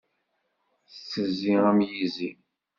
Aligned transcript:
Tettezzi 0.89 1.51
am 1.69 1.79
yizi. 1.89 2.29